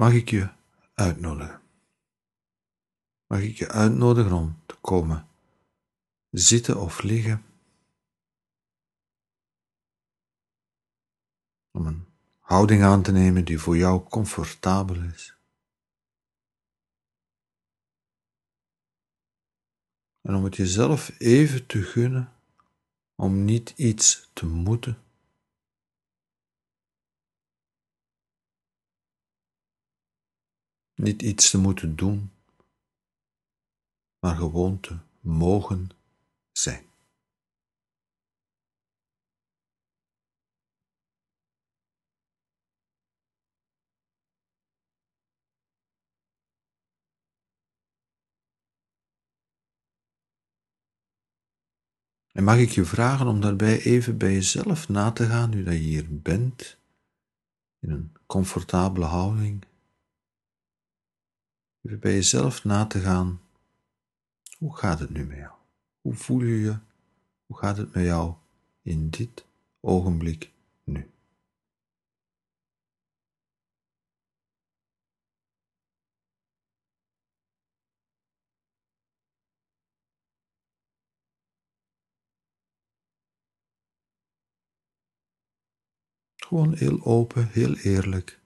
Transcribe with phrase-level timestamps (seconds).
[0.00, 0.48] mag ik je
[0.94, 1.60] uitnodigen.
[3.26, 5.28] Mag ik je uitnodigen om te komen
[6.30, 7.44] zitten of liggen.
[11.70, 12.06] Om een
[12.38, 15.36] houding aan te nemen die voor jou comfortabel is.
[20.20, 22.32] En om het jezelf even te gunnen
[23.14, 25.09] om niet iets te moeten.
[31.00, 32.32] Niet iets te moeten doen,
[34.18, 35.90] maar gewoon te mogen
[36.52, 36.84] zijn.
[52.32, 55.74] En mag ik je vragen om daarbij even bij jezelf na te gaan, nu dat
[55.74, 56.78] je hier bent,
[57.78, 59.68] in een comfortabele houding.
[61.82, 63.40] Even bij jezelf na te gaan,
[64.58, 65.54] hoe gaat het nu met jou?
[66.00, 66.78] Hoe voel je je?
[67.46, 68.34] Hoe gaat het met jou
[68.82, 69.44] in dit
[69.80, 70.50] ogenblik
[70.84, 71.10] nu?
[86.36, 88.39] Gewoon heel open, heel eerlijk.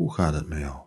[0.00, 0.86] Hoe gaat het met jou?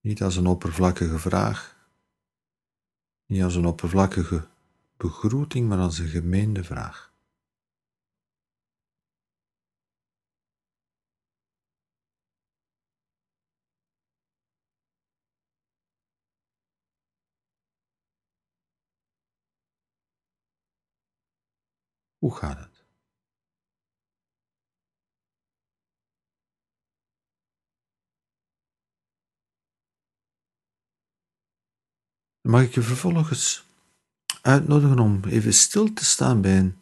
[0.00, 1.88] Niet als een oppervlakkige vraag,
[3.26, 4.48] niet als een oppervlakkige
[4.96, 7.14] begroeting, maar als een gemeende vraag.
[22.18, 22.71] Hoe gaat het?
[32.42, 33.66] Mag ik je vervolgens
[34.42, 36.78] uitnodigen om even stil te staan bij een,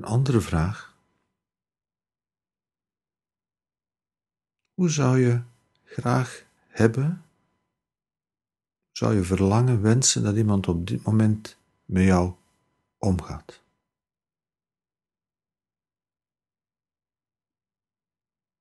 [0.00, 0.96] andere vraag.
[4.74, 5.42] Hoe zou je
[5.84, 7.24] graag hebben,
[8.92, 12.34] zou je verlangen, wensen dat iemand op dit moment met jou
[12.96, 13.62] omgaat?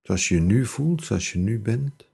[0.01, 2.06] Zoals je je nu voelt, zoals je nu bent.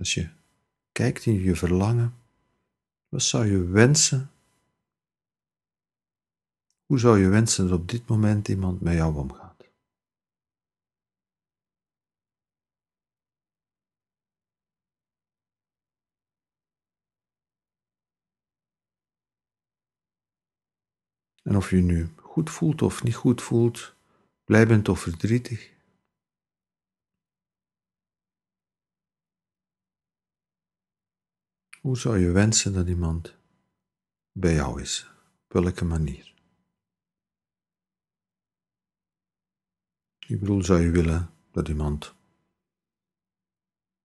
[0.00, 0.28] Als je
[0.92, 2.14] kijkt in je verlangen,
[3.08, 4.30] wat zou je wensen?
[6.86, 9.70] Hoe zou je wensen dat op dit moment iemand met jou omgaat?
[21.42, 23.94] En of je nu goed voelt of niet goed voelt,
[24.44, 25.79] blij bent of verdrietig,
[31.80, 33.36] Hoe zou je wensen dat iemand
[34.32, 35.10] bij jou is?
[35.44, 36.34] Op welke manier?
[40.26, 42.14] Ik bedoel, zou je willen dat iemand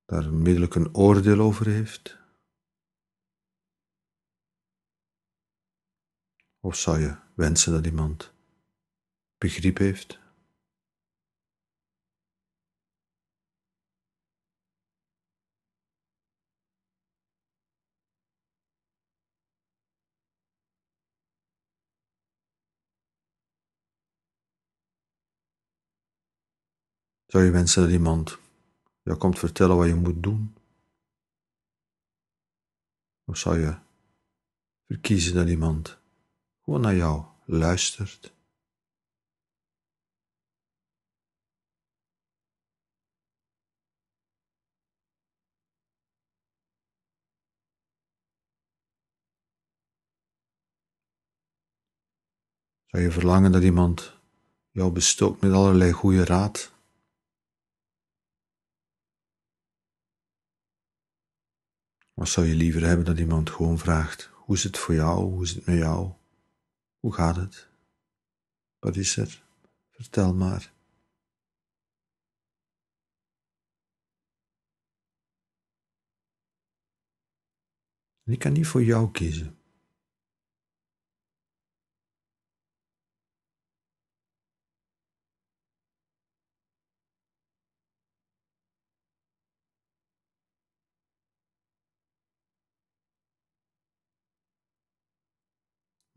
[0.06, 2.18] daar onmiddellijk een oordeel over heeft?
[6.60, 8.34] Of zou je wensen dat iemand
[9.38, 10.25] begrip heeft?
[27.36, 28.40] Zou je wensen dat iemand
[29.04, 30.56] jou komt vertellen wat je moet doen?
[33.26, 33.78] Of zou je
[34.88, 35.98] verkiezen dat iemand
[36.64, 38.34] gewoon naar jou luistert?
[52.86, 54.20] Zou je verlangen dat iemand
[54.72, 56.75] jou bestookt met allerlei goede raad?
[62.18, 65.20] Of zou je liever hebben dat iemand gewoon vraagt: hoe is het voor jou?
[65.20, 66.14] Hoe is het met jou?
[67.00, 67.68] Hoe gaat het?
[68.80, 69.44] Wat is er?
[69.90, 70.74] Vertel maar.
[78.26, 79.58] ik kan niet voor jou kiezen.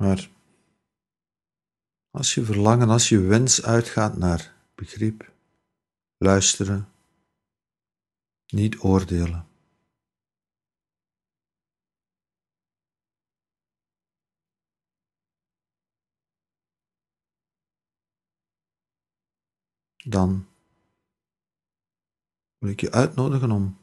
[0.03, 0.31] Maar
[2.11, 5.33] als je verlangen, als je wens uitgaat naar begrip,
[6.17, 6.93] luisteren,
[8.47, 9.47] niet oordelen.
[20.05, 20.49] Dan
[22.59, 23.79] wil ik je uitnodigen om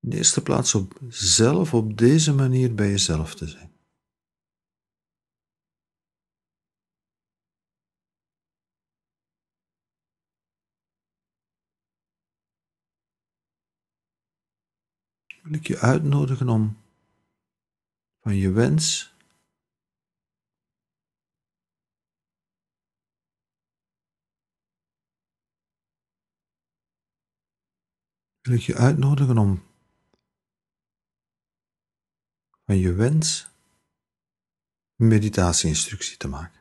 [0.00, 3.79] in de eerste plaats op zelf op deze manier bij jezelf te zijn.
[15.50, 16.78] Wil ik je uitnodigen om
[18.20, 19.14] van je wens
[28.40, 29.62] wil ik je uitnodigen om
[32.64, 33.48] van je wens
[34.94, 36.59] meditatieinstructie te maken.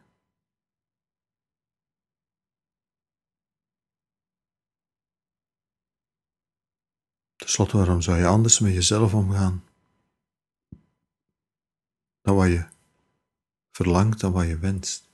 [7.49, 9.63] Slotte, waarom zou je anders met jezelf omgaan
[12.21, 12.69] dan wat je
[13.71, 15.09] verlangt en wat je wenst?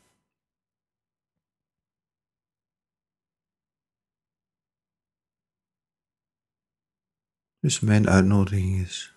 [7.59, 9.13] Dus mijn uitnodiging is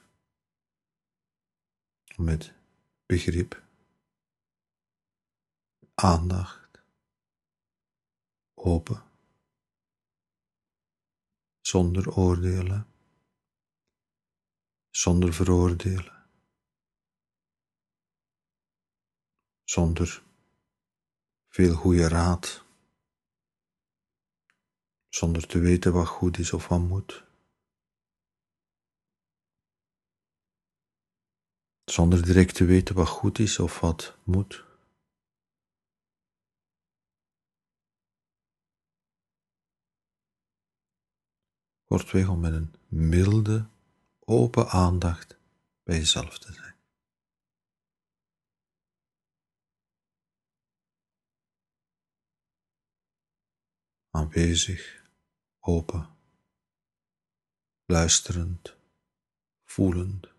[2.17, 2.53] met
[3.07, 3.63] begrip,
[5.95, 6.83] aandacht,
[8.55, 9.03] open,
[11.61, 12.87] zonder oordelen,
[15.03, 16.27] zonder veroordelen,
[19.65, 20.23] zonder
[21.49, 22.65] veel goede raad,
[25.09, 27.27] zonder te weten wat goed is of wat moet.
[31.91, 34.65] zonder direct te weten wat goed is of wat moet.
[41.85, 43.69] Kortweg om met een milde,
[44.31, 45.39] open aandacht
[45.83, 46.77] bij jezelf te zijn.
[54.11, 55.05] Aanwezig,
[55.61, 56.17] open,
[57.85, 58.77] luisterend,
[59.65, 60.37] voelend.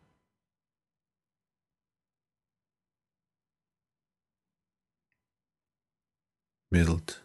[6.67, 7.23] mild,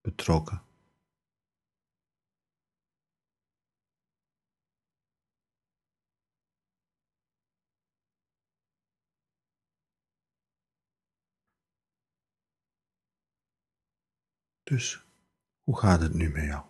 [0.00, 0.67] betrokken.
[14.68, 15.04] Dus,
[15.62, 16.66] hoe gaat het nu met jou?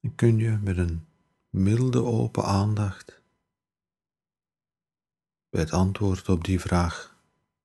[0.00, 1.06] En kun je met een
[1.50, 3.22] milde open aandacht
[5.48, 7.16] bij het antwoord op die vraag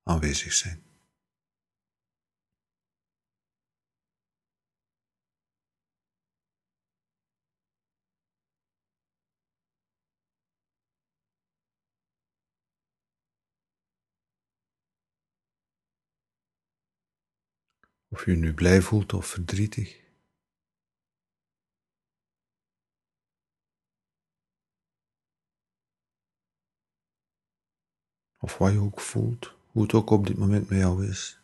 [0.04, 0.87] aanwezig zijn.
[18.10, 20.06] Of je nu blij voelt of verdrietig.
[28.38, 31.40] Of wat je ook voelt, hoe het ook op dit moment met jou is.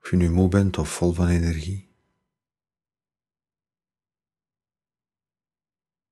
[0.00, 1.88] Of je nu moe bent of vol van energie.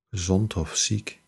[0.08, 1.23] Gezond of ziek.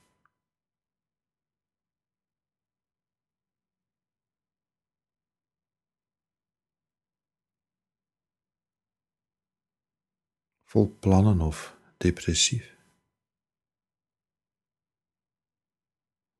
[10.76, 12.76] Vol plannen of depressief.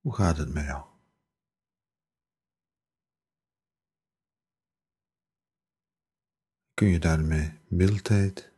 [0.01, 0.85] Hoe gaat het met jou?
[6.75, 8.53] kun je daarmee mildheid,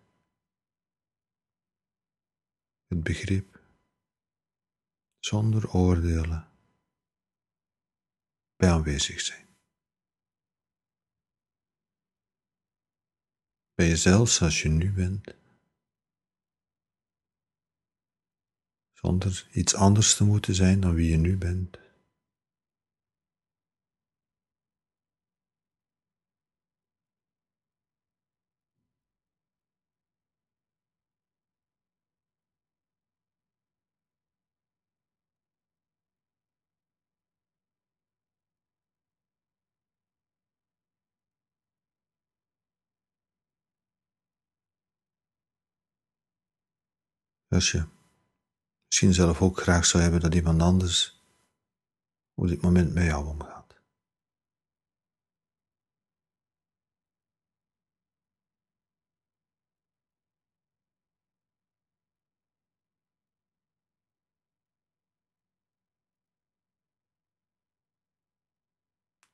[2.87, 3.61] het begrip,
[5.18, 6.50] zonder oordelen,
[8.56, 9.47] bij aanwezig zijn.
[13.75, 15.38] Ben je zelfs als je nu bent,
[19.02, 21.78] zonder iets anders te moeten zijn dan wie je nu bent.
[47.48, 47.97] Als je
[48.88, 51.23] misschien zelf ook graag zou hebben dat iemand anders
[52.35, 53.80] op dit moment met jou omgaat.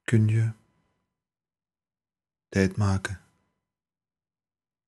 [0.04, 0.52] Kun je
[2.48, 3.20] tijd maken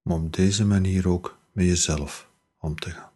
[0.03, 3.16] om op deze manier ook met jezelf om te gaan?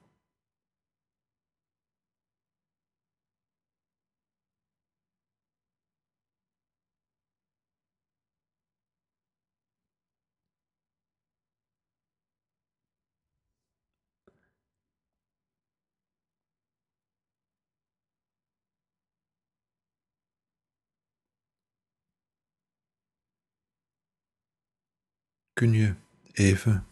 [25.61, 25.95] Kun je
[26.33, 26.87] even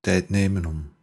[0.00, 0.96] tijd nemen om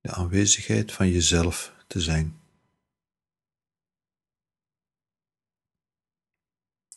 [0.00, 2.40] de aanwezigheid van jezelf te zijn.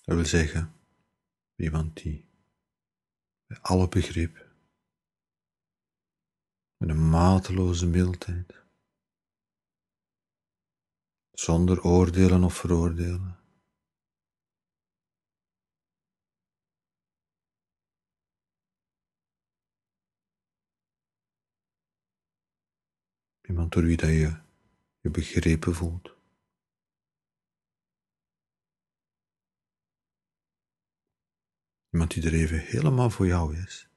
[0.03, 0.73] Dat wil zeggen,
[1.55, 2.25] iemand die
[3.45, 4.35] bij alle begrip,
[6.77, 8.66] met een mateloze mildheid,
[11.39, 13.37] zonder oordelen of veroordelen.
[23.41, 24.41] Iemand door wie dat je
[24.99, 26.15] je begrepen voelt.
[31.89, 33.96] Iemand die er even helemaal voor jou is.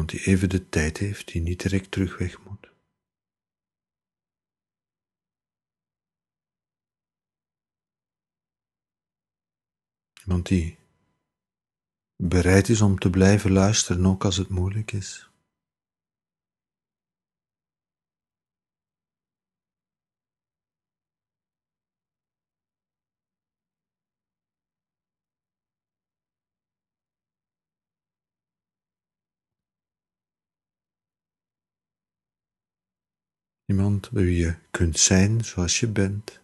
[0.00, 2.72] Iemand die even de tijd heeft, die niet direct terug weg moet.
[10.24, 10.78] Iemand die
[12.16, 15.29] bereid is om te blijven luisteren, ook als het moeilijk is.
[33.70, 36.40] Iemand bij wie je kunt zijn zoals je bent,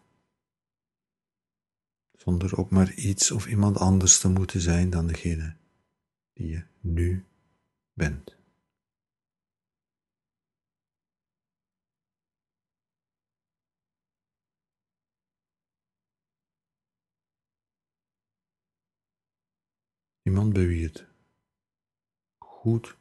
[2.13, 5.57] zonder ook maar iets of iemand anders te moeten zijn dan degene
[6.33, 7.25] die je nu
[7.93, 8.37] bent.
[20.23, 21.07] Iemand bij wie het
[22.39, 22.97] goed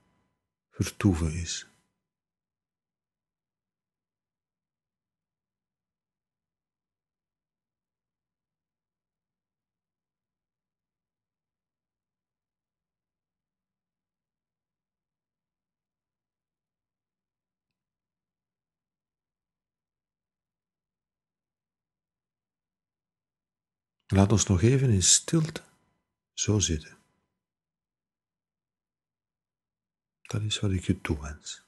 [0.70, 1.75] vertoeven is.
[24.08, 25.64] Laat ons nog even in stilte
[26.34, 26.98] zo zitten.
[30.22, 31.65] Dat is wat ik je toewens.